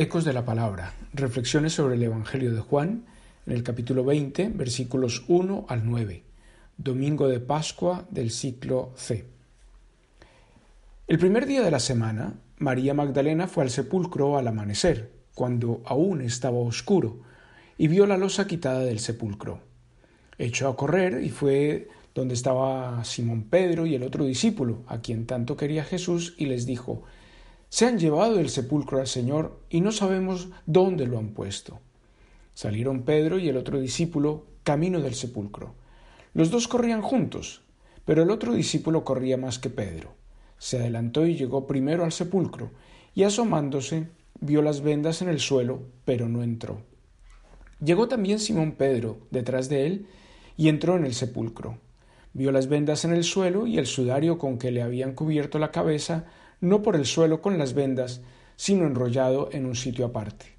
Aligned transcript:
Ecos 0.00 0.24
de 0.24 0.32
la 0.32 0.44
Palabra. 0.44 0.94
Reflexiones 1.12 1.72
sobre 1.72 1.96
el 1.96 2.02
Evangelio 2.04 2.54
de 2.54 2.60
Juan 2.60 3.04
en 3.46 3.52
el 3.52 3.64
capítulo 3.64 4.04
20, 4.04 4.50
versículos 4.50 5.24
1 5.26 5.66
al 5.68 5.90
9. 5.90 6.22
Domingo 6.76 7.26
de 7.26 7.40
Pascua 7.40 8.06
del 8.08 8.30
ciclo 8.30 8.92
C. 8.94 9.24
El 11.08 11.18
primer 11.18 11.46
día 11.46 11.62
de 11.62 11.72
la 11.72 11.80
semana, 11.80 12.34
María 12.58 12.94
Magdalena 12.94 13.48
fue 13.48 13.64
al 13.64 13.70
sepulcro 13.70 14.38
al 14.38 14.46
amanecer, 14.46 15.10
cuando 15.34 15.82
aún 15.84 16.20
estaba 16.20 16.58
oscuro, 16.58 17.22
y 17.76 17.88
vio 17.88 18.06
la 18.06 18.16
losa 18.16 18.46
quitada 18.46 18.84
del 18.84 19.00
sepulcro. 19.00 19.62
Echó 20.38 20.68
a 20.68 20.76
correr 20.76 21.24
y 21.24 21.30
fue 21.30 21.88
donde 22.14 22.34
estaba 22.34 23.02
Simón 23.02 23.48
Pedro 23.50 23.84
y 23.84 23.96
el 23.96 24.04
otro 24.04 24.24
discípulo, 24.24 24.84
a 24.86 25.00
quien 25.00 25.26
tanto 25.26 25.56
quería 25.56 25.82
Jesús, 25.82 26.36
y 26.38 26.46
les 26.46 26.66
dijo 26.66 27.02
se 27.68 27.86
han 27.86 27.98
llevado 27.98 28.36
del 28.36 28.48
sepulcro 28.48 28.98
al 28.98 29.06
Señor 29.06 29.60
y 29.68 29.80
no 29.80 29.92
sabemos 29.92 30.48
dónde 30.66 31.06
lo 31.06 31.18
han 31.18 31.28
puesto. 31.28 31.80
Salieron 32.54 33.02
Pedro 33.02 33.38
y 33.38 33.48
el 33.48 33.56
otro 33.56 33.78
discípulo 33.78 34.46
camino 34.62 35.00
del 35.00 35.14
sepulcro. 35.14 35.74
Los 36.34 36.50
dos 36.50 36.68
corrían 36.68 37.02
juntos, 37.02 37.62
pero 38.04 38.22
el 38.22 38.30
otro 38.30 38.52
discípulo 38.52 39.04
corría 39.04 39.36
más 39.36 39.58
que 39.58 39.70
Pedro. 39.70 40.14
Se 40.58 40.78
adelantó 40.78 41.26
y 41.26 41.36
llegó 41.36 41.66
primero 41.66 42.04
al 42.04 42.12
sepulcro, 42.12 42.70
y 43.14 43.22
asomándose 43.22 44.08
vio 44.40 44.62
las 44.62 44.80
vendas 44.80 45.22
en 45.22 45.28
el 45.28 45.40
suelo, 45.40 45.82
pero 46.04 46.28
no 46.28 46.42
entró. 46.42 46.82
Llegó 47.84 48.08
también 48.08 48.40
Simón 48.40 48.72
Pedro 48.72 49.18
detrás 49.30 49.68
de 49.68 49.86
él, 49.86 50.06
y 50.56 50.68
entró 50.68 50.96
en 50.96 51.04
el 51.04 51.14
sepulcro. 51.14 51.78
Vio 52.32 52.50
las 52.50 52.68
vendas 52.68 53.04
en 53.04 53.12
el 53.12 53.24
suelo 53.24 53.66
y 53.66 53.78
el 53.78 53.86
sudario 53.86 54.38
con 54.38 54.58
que 54.58 54.72
le 54.72 54.82
habían 54.82 55.14
cubierto 55.14 55.58
la 55.58 55.70
cabeza, 55.70 56.26
no 56.60 56.82
por 56.82 56.96
el 56.96 57.06
suelo 57.06 57.40
con 57.40 57.58
las 57.58 57.74
vendas, 57.74 58.20
sino 58.56 58.86
enrollado 58.86 59.50
en 59.52 59.66
un 59.66 59.76
sitio 59.76 60.06
aparte. 60.06 60.58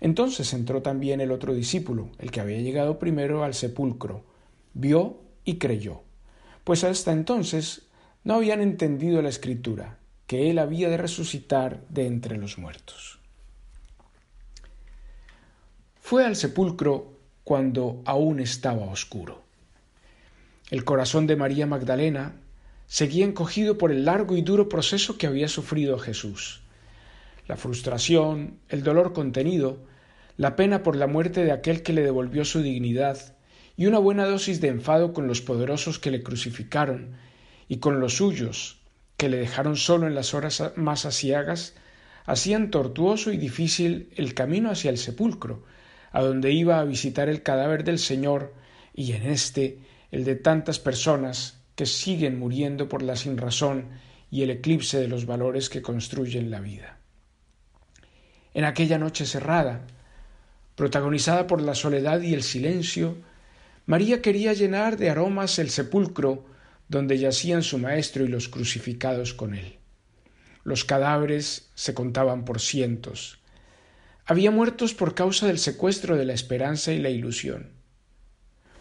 Entonces 0.00 0.52
entró 0.52 0.82
también 0.82 1.20
el 1.20 1.32
otro 1.32 1.54
discípulo, 1.54 2.10
el 2.18 2.30
que 2.30 2.40
había 2.40 2.60
llegado 2.60 2.98
primero 2.98 3.44
al 3.44 3.54
sepulcro, 3.54 4.24
vio 4.74 5.18
y 5.44 5.56
creyó, 5.56 6.02
pues 6.64 6.84
hasta 6.84 7.12
entonces 7.12 7.88
no 8.24 8.34
habían 8.34 8.60
entendido 8.60 9.22
la 9.22 9.28
escritura, 9.28 9.98
que 10.26 10.50
él 10.50 10.58
había 10.58 10.88
de 10.88 10.96
resucitar 10.96 11.86
de 11.88 12.06
entre 12.06 12.36
los 12.36 12.58
muertos. 12.58 13.18
Fue 16.00 16.24
al 16.24 16.36
sepulcro 16.36 17.14
cuando 17.44 18.02
aún 18.04 18.40
estaba 18.40 18.84
oscuro. 18.84 19.42
El 20.70 20.84
corazón 20.84 21.26
de 21.26 21.36
María 21.36 21.66
Magdalena 21.66 22.36
seguía 22.94 23.24
encogido 23.24 23.76
por 23.76 23.90
el 23.90 24.04
largo 24.04 24.36
y 24.36 24.42
duro 24.42 24.68
proceso 24.68 25.18
que 25.18 25.26
había 25.26 25.48
sufrido 25.48 25.98
Jesús. 25.98 26.60
La 27.48 27.56
frustración, 27.56 28.60
el 28.68 28.84
dolor 28.84 29.12
contenido, 29.12 29.82
la 30.36 30.54
pena 30.54 30.84
por 30.84 30.94
la 30.94 31.08
muerte 31.08 31.44
de 31.44 31.50
aquel 31.50 31.82
que 31.82 31.92
le 31.92 32.04
devolvió 32.04 32.44
su 32.44 32.62
dignidad, 32.62 33.34
y 33.76 33.86
una 33.86 33.98
buena 33.98 34.26
dosis 34.26 34.60
de 34.60 34.68
enfado 34.68 35.12
con 35.12 35.26
los 35.26 35.40
poderosos 35.40 35.98
que 35.98 36.12
le 36.12 36.22
crucificaron, 36.22 37.16
y 37.66 37.78
con 37.78 37.98
los 37.98 38.18
suyos, 38.18 38.78
que 39.16 39.28
le 39.28 39.38
dejaron 39.38 39.74
solo 39.74 40.06
en 40.06 40.14
las 40.14 40.32
horas 40.32 40.62
más 40.76 41.04
asiagas, 41.04 41.74
hacían 42.26 42.70
tortuoso 42.70 43.32
y 43.32 43.38
difícil 43.38 44.08
el 44.14 44.34
camino 44.34 44.70
hacia 44.70 44.92
el 44.92 44.98
sepulcro, 44.98 45.64
a 46.12 46.22
donde 46.22 46.52
iba 46.52 46.78
a 46.78 46.84
visitar 46.84 47.28
el 47.28 47.42
cadáver 47.42 47.82
del 47.82 47.98
Señor, 47.98 48.54
y 48.94 49.14
en 49.14 49.26
éste 49.26 49.80
el 50.12 50.22
de 50.22 50.36
tantas 50.36 50.78
personas 50.78 51.63
que 51.74 51.86
siguen 51.86 52.38
muriendo 52.38 52.88
por 52.88 53.02
la 53.02 53.16
sinrazón 53.16 53.88
y 54.30 54.42
el 54.42 54.50
eclipse 54.50 54.98
de 54.98 55.08
los 55.08 55.26
valores 55.26 55.68
que 55.68 55.82
construyen 55.82 56.50
la 56.50 56.60
vida. 56.60 56.98
En 58.52 58.64
aquella 58.64 58.98
noche 58.98 59.26
cerrada, 59.26 59.86
protagonizada 60.76 61.46
por 61.46 61.60
la 61.60 61.74
soledad 61.74 62.20
y 62.20 62.34
el 62.34 62.42
silencio, 62.42 63.16
María 63.86 64.22
quería 64.22 64.52
llenar 64.52 64.96
de 64.96 65.10
aromas 65.10 65.58
el 65.58 65.70
sepulcro 65.70 66.46
donde 66.88 67.18
yacían 67.18 67.62
su 67.62 67.78
maestro 67.78 68.24
y 68.24 68.28
los 68.28 68.48
crucificados 68.48 69.34
con 69.34 69.54
él. 69.54 69.78
Los 70.62 70.84
cadáveres 70.84 71.70
se 71.74 71.92
contaban 71.92 72.44
por 72.44 72.60
cientos. 72.60 73.40
Había 74.24 74.50
muertos 74.50 74.94
por 74.94 75.14
causa 75.14 75.46
del 75.46 75.58
secuestro 75.58 76.16
de 76.16 76.24
la 76.24 76.32
esperanza 76.32 76.92
y 76.92 76.98
la 76.98 77.10
ilusión 77.10 77.83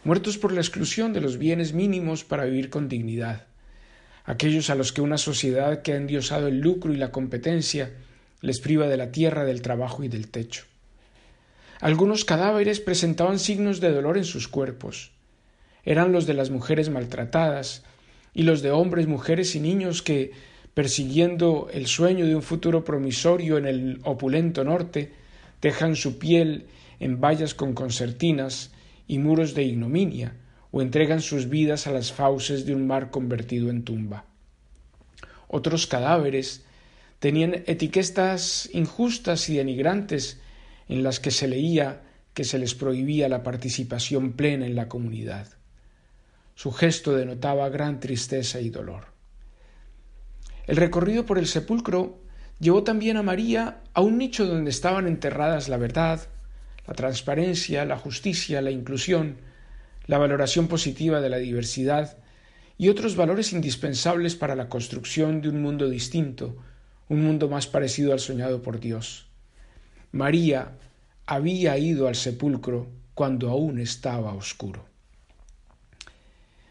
muertos 0.03 0.37
por 0.37 0.51
la 0.51 0.61
exclusión 0.61 1.13
de 1.13 1.21
los 1.21 1.37
bienes 1.37 1.73
mínimos 1.73 2.23
para 2.23 2.45
vivir 2.45 2.69
con 2.69 2.89
dignidad, 2.89 3.47
aquellos 4.25 4.69
a 4.69 4.75
los 4.75 4.91
que 4.91 5.01
una 5.01 5.17
sociedad 5.17 5.81
que 5.81 5.93
ha 5.93 5.97
endiosado 5.97 6.47
el 6.47 6.59
lucro 6.59 6.93
y 6.93 6.97
la 6.97 7.11
competencia 7.11 7.91
les 8.41 8.59
priva 8.59 8.87
de 8.87 8.97
la 8.97 9.11
tierra, 9.11 9.45
del 9.45 9.61
trabajo 9.61 10.03
y 10.03 10.09
del 10.09 10.27
techo. 10.27 10.65
Algunos 11.79 12.25
cadáveres 12.25 12.79
presentaban 12.79 13.39
signos 13.39 13.79
de 13.79 13.91
dolor 13.91 14.17
en 14.17 14.25
sus 14.25 14.47
cuerpos. 14.47 15.11
Eran 15.85 16.11
los 16.11 16.25
de 16.25 16.33
las 16.33 16.49
mujeres 16.49 16.89
maltratadas 16.89 17.83
y 18.33 18.43
los 18.43 18.61
de 18.61 18.71
hombres, 18.71 19.07
mujeres 19.07 19.55
y 19.55 19.59
niños 19.59 20.01
que, 20.01 20.31
persiguiendo 20.73 21.69
el 21.73 21.87
sueño 21.87 22.25
de 22.25 22.35
un 22.35 22.41
futuro 22.41 22.83
promisorio 22.83 23.57
en 23.57 23.65
el 23.65 23.99
opulento 24.03 24.63
norte, 24.63 25.13
dejan 25.61 25.95
su 25.95 26.19
piel 26.19 26.67
en 26.99 27.19
vallas 27.19 27.53
con 27.53 27.73
concertinas 27.73 28.71
y 29.07 29.19
muros 29.19 29.53
de 29.53 29.63
ignominia, 29.63 30.35
o 30.71 30.81
entregan 30.81 31.21
sus 31.21 31.49
vidas 31.49 31.85
a 31.87 31.91
las 31.91 32.11
fauces 32.11 32.65
de 32.65 32.73
un 32.73 32.87
mar 32.87 33.11
convertido 33.11 33.69
en 33.69 33.83
tumba. 33.83 34.25
Otros 35.47 35.85
cadáveres 35.85 36.65
tenían 37.19 37.63
etiquetas 37.67 38.69
injustas 38.73 39.49
y 39.49 39.57
denigrantes 39.57 40.41
en 40.89 41.03
las 41.03 41.19
que 41.19 41.31
se 41.31 41.47
leía 41.47 42.01
que 42.33 42.43
se 42.43 42.57
les 42.57 42.73
prohibía 42.73 43.29
la 43.29 43.43
participación 43.43 44.33
plena 44.33 44.65
en 44.65 44.75
la 44.75 44.89
comunidad. 44.89 45.47
Su 46.55 46.71
gesto 46.71 47.15
denotaba 47.15 47.69
gran 47.69 47.99
tristeza 47.99 48.59
y 48.59 48.69
dolor. 48.69 49.05
El 50.65 50.77
recorrido 50.77 51.25
por 51.25 51.37
el 51.37 51.47
sepulcro 51.47 52.19
llevó 52.59 52.83
también 52.83 53.17
a 53.17 53.23
María 53.23 53.81
a 53.93 54.01
un 54.01 54.17
nicho 54.17 54.45
donde 54.45 54.71
estaban 54.71 55.07
enterradas 55.07 55.69
la 55.69 55.77
verdad, 55.77 56.27
la 56.87 56.93
transparencia, 56.93 57.85
la 57.85 57.97
justicia, 57.97 58.61
la 58.61 58.71
inclusión, 58.71 59.37
la 60.05 60.17
valoración 60.17 60.67
positiva 60.67 61.21
de 61.21 61.29
la 61.29 61.37
diversidad 61.37 62.17
y 62.77 62.89
otros 62.89 63.15
valores 63.15 63.53
indispensables 63.53 64.35
para 64.35 64.55
la 64.55 64.67
construcción 64.67 65.41
de 65.41 65.49
un 65.49 65.61
mundo 65.61 65.89
distinto, 65.89 66.57
un 67.09 67.23
mundo 67.23 67.47
más 67.47 67.67
parecido 67.67 68.11
al 68.13 68.19
soñado 68.19 68.61
por 68.61 68.79
Dios. 68.79 69.27
María 70.11 70.73
había 71.25 71.77
ido 71.77 72.07
al 72.07 72.15
sepulcro 72.15 72.87
cuando 73.13 73.49
aún 73.49 73.79
estaba 73.79 74.33
oscuro. 74.33 74.85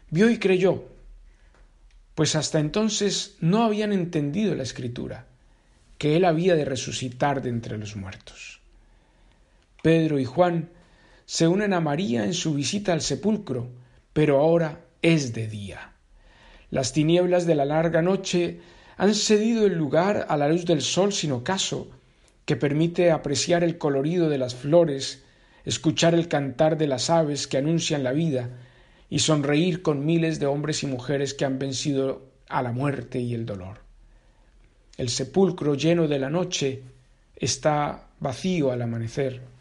Vio 0.09 0.29
y 0.29 0.37
creyó, 0.37 0.83
pues 2.13 2.35
hasta 2.35 2.59
entonces 2.59 3.35
no 3.39 3.63
habían 3.63 3.91
entendido 3.93 4.53
la 4.53 4.63
escritura, 4.63 5.25
que 5.97 6.15
él 6.15 6.25
había 6.25 6.55
de 6.55 6.65
resucitar 6.65 7.41
de 7.41 7.49
entre 7.49 7.77
los 7.77 7.95
muertos. 7.95 8.62
Pedro 9.83 10.17
y 10.17 10.23
Juan 10.23 10.69
se 11.25 11.45
unen 11.45 11.73
a 11.73 11.81
María 11.81 12.23
en 12.23 12.33
su 12.33 12.53
visita 12.53 12.93
al 12.93 13.01
sepulcro, 13.01 13.67
pero 14.13 14.39
ahora 14.39 14.85
es 15.01 15.33
de 15.33 15.49
día. 15.49 15.91
Las 16.69 16.93
tinieblas 16.93 17.45
de 17.45 17.55
la 17.55 17.65
larga 17.65 18.01
noche 18.01 18.61
han 18.95 19.13
cedido 19.13 19.65
el 19.65 19.73
lugar 19.73 20.25
a 20.29 20.37
la 20.37 20.47
luz 20.47 20.63
del 20.63 20.81
sol 20.81 21.11
sin 21.11 21.33
ocaso, 21.33 21.89
que 22.45 22.55
permite 22.55 23.11
apreciar 23.11 23.61
el 23.61 23.77
colorido 23.77 24.29
de 24.29 24.37
las 24.37 24.55
flores, 24.55 25.25
escuchar 25.65 26.13
el 26.13 26.29
cantar 26.29 26.77
de 26.77 26.87
las 26.87 27.09
aves 27.09 27.45
que 27.45 27.57
anuncian 27.57 28.05
la 28.05 28.13
vida 28.13 28.51
y 29.09 29.19
sonreír 29.19 29.81
con 29.81 30.05
miles 30.05 30.39
de 30.39 30.45
hombres 30.45 30.83
y 30.83 30.87
mujeres 30.87 31.33
que 31.33 31.43
han 31.43 31.59
vencido 31.59 32.21
a 32.47 32.63
la 32.63 32.71
muerte 32.71 33.19
y 33.19 33.33
el 33.33 33.45
dolor. 33.45 33.79
El 34.95 35.09
sepulcro 35.09 35.75
lleno 35.75 36.07
de 36.07 36.19
la 36.19 36.29
noche 36.29 36.83
está 37.35 38.07
vacío 38.21 38.71
al 38.71 38.81
amanecer 38.81 39.51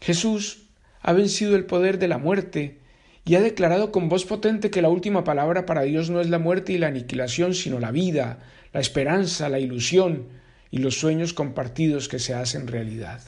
Jesús 0.00 0.68
ha 1.00 1.12
vencido 1.12 1.56
el 1.56 1.66
poder 1.66 1.98
de 1.98 2.08
la 2.08 2.18
muerte 2.18 2.78
y 3.24 3.34
ha 3.34 3.40
declarado 3.40 3.92
con 3.92 4.08
voz 4.08 4.24
potente 4.24 4.70
que 4.70 4.82
la 4.82 4.88
última 4.88 5.24
palabra 5.24 5.66
para 5.66 5.82
Dios 5.82 6.10
no 6.10 6.20
es 6.20 6.28
la 6.28 6.38
muerte 6.38 6.72
y 6.72 6.78
la 6.78 6.88
aniquilación, 6.88 7.54
sino 7.54 7.78
la 7.78 7.90
vida, 7.90 8.38
la 8.72 8.80
esperanza, 8.80 9.48
la 9.48 9.58
ilusión 9.58 10.28
y 10.70 10.78
los 10.78 10.98
sueños 10.98 11.32
compartidos 11.32 12.08
que 12.08 12.18
se 12.18 12.34
hacen 12.34 12.66
realidad. 12.66 13.20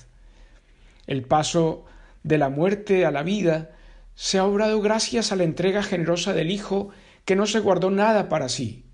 El 1.06 1.22
paso 1.22 1.84
de 2.22 2.38
la 2.38 2.48
muerte 2.48 3.04
a 3.04 3.10
la 3.10 3.22
vida 3.22 3.70
se 4.14 4.38
ha 4.38 4.44
obrado 4.44 4.80
gracias 4.80 5.32
a 5.32 5.36
la 5.36 5.44
entrega 5.44 5.82
generosa 5.82 6.32
del 6.32 6.50
Hijo 6.50 6.90
que 7.24 7.36
no 7.36 7.46
se 7.46 7.60
guardó 7.60 7.90
nada 7.90 8.28
para 8.28 8.48
sí. 8.48 8.84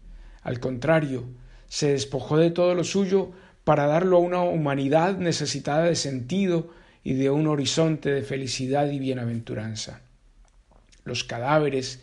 Al 0.42 0.60
contrario, 0.60 1.28
se 1.68 1.92
despojó 1.92 2.38
de 2.38 2.50
todo 2.50 2.74
lo 2.74 2.84
suyo 2.84 3.32
para 3.64 3.86
darlo 3.86 4.16
a 4.16 4.20
una 4.20 4.42
humanidad 4.42 5.18
necesitada 5.18 5.84
de 5.84 5.96
sentido, 5.96 6.70
y 7.08 7.14
de 7.14 7.30
un 7.30 7.46
horizonte 7.46 8.10
de 8.10 8.20
felicidad 8.20 8.90
y 8.90 8.98
bienaventuranza. 8.98 10.02
Los 11.04 11.24
cadáveres 11.24 12.02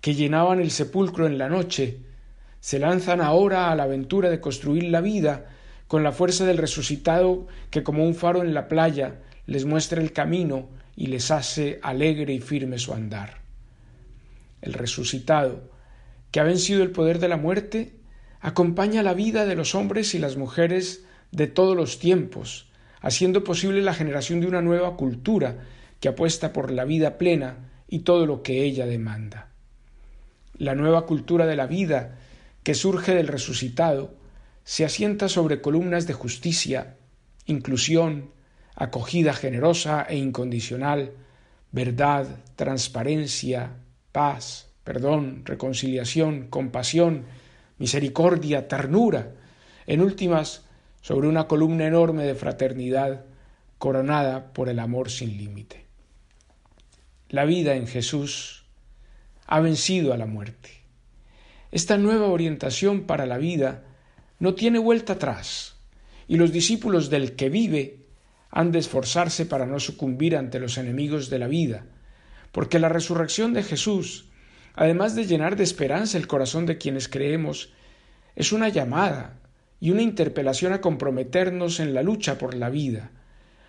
que 0.00 0.14
llenaban 0.14 0.60
el 0.60 0.70
sepulcro 0.70 1.26
en 1.26 1.38
la 1.38 1.48
noche 1.48 1.98
se 2.60 2.78
lanzan 2.78 3.20
ahora 3.20 3.72
a 3.72 3.74
la 3.74 3.82
aventura 3.82 4.30
de 4.30 4.40
construir 4.40 4.84
la 4.84 5.00
vida 5.00 5.46
con 5.88 6.04
la 6.04 6.12
fuerza 6.12 6.46
del 6.46 6.58
resucitado 6.58 7.48
que 7.72 7.82
como 7.82 8.04
un 8.04 8.14
faro 8.14 8.42
en 8.42 8.54
la 8.54 8.68
playa 8.68 9.16
les 9.46 9.64
muestra 9.64 10.00
el 10.00 10.12
camino 10.12 10.68
y 10.94 11.08
les 11.08 11.32
hace 11.32 11.80
alegre 11.82 12.32
y 12.32 12.38
firme 12.38 12.78
su 12.78 12.94
andar. 12.94 13.38
El 14.62 14.74
resucitado, 14.74 15.68
que 16.30 16.38
ha 16.38 16.44
vencido 16.44 16.84
el 16.84 16.92
poder 16.92 17.18
de 17.18 17.26
la 17.26 17.38
muerte, 17.38 17.96
acompaña 18.38 19.02
la 19.02 19.14
vida 19.14 19.46
de 19.46 19.56
los 19.56 19.74
hombres 19.74 20.14
y 20.14 20.20
las 20.20 20.36
mujeres 20.36 21.04
de 21.32 21.48
todos 21.48 21.76
los 21.76 21.98
tiempos, 21.98 22.68
haciendo 23.04 23.44
posible 23.44 23.82
la 23.82 23.92
generación 23.92 24.40
de 24.40 24.46
una 24.46 24.62
nueva 24.62 24.96
cultura 24.96 25.58
que 26.00 26.08
apuesta 26.08 26.54
por 26.54 26.70
la 26.70 26.86
vida 26.86 27.18
plena 27.18 27.70
y 27.86 27.98
todo 27.98 28.24
lo 28.24 28.42
que 28.42 28.64
ella 28.64 28.86
demanda. 28.86 29.50
La 30.56 30.74
nueva 30.74 31.04
cultura 31.04 31.44
de 31.44 31.54
la 31.54 31.66
vida 31.66 32.18
que 32.62 32.72
surge 32.74 33.14
del 33.14 33.28
resucitado 33.28 34.14
se 34.64 34.86
asienta 34.86 35.28
sobre 35.28 35.60
columnas 35.60 36.06
de 36.06 36.14
justicia, 36.14 36.96
inclusión, 37.44 38.30
acogida 38.74 39.34
generosa 39.34 40.06
e 40.08 40.16
incondicional, 40.16 41.12
verdad, 41.72 42.26
transparencia, 42.56 43.72
paz, 44.12 44.70
perdón, 44.82 45.42
reconciliación, 45.44 46.46
compasión, 46.48 47.24
misericordia, 47.76 48.66
ternura, 48.66 49.32
en 49.86 50.00
últimas, 50.00 50.63
sobre 51.04 51.28
una 51.28 51.46
columna 51.46 51.86
enorme 51.86 52.24
de 52.24 52.34
fraternidad 52.34 53.26
coronada 53.76 54.54
por 54.54 54.70
el 54.70 54.78
amor 54.78 55.10
sin 55.10 55.36
límite. 55.36 55.84
La 57.28 57.44
vida 57.44 57.74
en 57.74 57.86
Jesús 57.86 58.64
ha 59.46 59.60
vencido 59.60 60.14
a 60.14 60.16
la 60.16 60.24
muerte. 60.24 60.70
Esta 61.70 61.98
nueva 61.98 62.28
orientación 62.28 63.02
para 63.02 63.26
la 63.26 63.36
vida 63.36 63.84
no 64.38 64.54
tiene 64.54 64.78
vuelta 64.78 65.12
atrás, 65.12 65.76
y 66.26 66.38
los 66.38 66.52
discípulos 66.52 67.10
del 67.10 67.36
que 67.36 67.50
vive 67.50 68.06
han 68.50 68.72
de 68.72 68.78
esforzarse 68.78 69.44
para 69.44 69.66
no 69.66 69.80
sucumbir 69.80 70.38
ante 70.38 70.58
los 70.58 70.78
enemigos 70.78 71.28
de 71.28 71.38
la 71.38 71.48
vida, 71.48 71.84
porque 72.50 72.78
la 72.78 72.88
resurrección 72.88 73.52
de 73.52 73.62
Jesús, 73.62 74.30
además 74.72 75.14
de 75.14 75.26
llenar 75.26 75.56
de 75.56 75.64
esperanza 75.64 76.16
el 76.16 76.26
corazón 76.26 76.64
de 76.64 76.78
quienes 76.78 77.10
creemos, 77.10 77.74
es 78.36 78.52
una 78.52 78.70
llamada 78.70 79.43
y 79.84 79.90
una 79.90 80.00
interpelación 80.00 80.72
a 80.72 80.80
comprometernos 80.80 81.78
en 81.78 81.92
la 81.92 82.02
lucha 82.02 82.38
por 82.38 82.54
la 82.54 82.70
vida, 82.70 83.10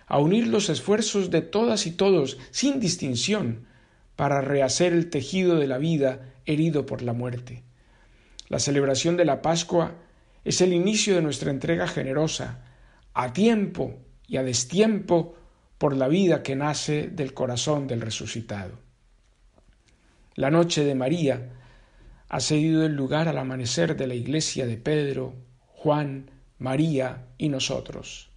a 0.06 0.18
unir 0.18 0.46
los 0.46 0.70
esfuerzos 0.70 1.30
de 1.30 1.42
todas 1.42 1.86
y 1.86 1.90
todos, 1.90 2.38
sin 2.52 2.80
distinción, 2.80 3.66
para 4.16 4.40
rehacer 4.40 4.94
el 4.94 5.10
tejido 5.10 5.56
de 5.56 5.66
la 5.66 5.76
vida 5.76 6.32
herido 6.46 6.86
por 6.86 7.02
la 7.02 7.12
muerte. 7.12 7.64
La 8.48 8.60
celebración 8.60 9.18
de 9.18 9.26
la 9.26 9.42
Pascua 9.42 9.92
es 10.42 10.62
el 10.62 10.72
inicio 10.72 11.16
de 11.16 11.20
nuestra 11.20 11.50
entrega 11.50 11.86
generosa, 11.86 12.64
a 13.12 13.34
tiempo 13.34 13.98
y 14.26 14.38
a 14.38 14.42
destiempo, 14.42 15.36
por 15.76 15.94
la 15.94 16.08
vida 16.08 16.42
que 16.42 16.56
nace 16.56 17.08
del 17.08 17.34
corazón 17.34 17.88
del 17.88 18.00
resucitado. 18.00 18.78
La 20.34 20.50
noche 20.50 20.82
de 20.82 20.94
María 20.94 21.50
ha 22.30 22.40
cedido 22.40 22.86
el 22.86 22.94
lugar 22.94 23.28
al 23.28 23.36
amanecer 23.36 23.98
de 23.98 24.06
la 24.06 24.14
iglesia 24.14 24.66
de 24.66 24.78
Pedro, 24.78 25.34
Juan, 25.86 26.32
María 26.58 27.26
y 27.38 27.48
nosotros. 27.48 28.28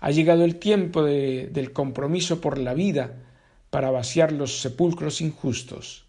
Ha 0.00 0.10
llegado 0.10 0.44
el 0.44 0.56
tiempo 0.56 1.02
del 1.02 1.72
compromiso 1.72 2.42
por 2.42 2.58
la 2.58 2.74
vida 2.74 3.22
para 3.70 3.90
vaciar 3.90 4.32
los 4.32 4.60
sepulcros 4.60 5.22
injustos. 5.22 6.04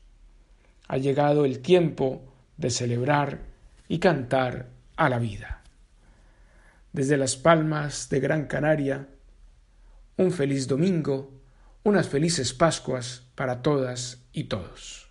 Ha 0.89 0.97
llegado 0.97 1.45
el 1.45 1.59
tiempo 1.59 2.23
de 2.57 2.71
celebrar 2.71 3.39
y 3.87 3.99
cantar 3.99 4.67
a 4.97 5.07
la 5.07 5.17
vida. 5.17 5.63
Desde 6.91 7.15
las 7.15 7.37
palmas 7.37 8.09
de 8.09 8.19
Gran 8.19 8.47
Canaria, 8.47 9.07
un 10.17 10.33
feliz 10.33 10.67
domingo, 10.67 11.31
unas 11.83 12.09
felices 12.09 12.53
Pascuas 12.53 13.23
para 13.33 13.61
todas 13.61 14.25
y 14.33 14.43
todos. 14.43 15.06